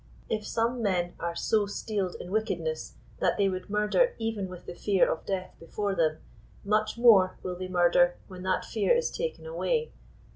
[0.29, 4.73] If some men are so steeled in wickedness that they would murder even with the
[4.73, 6.17] fear of death before them,
[6.63, 9.91] much more will they murder when that fear is taken away."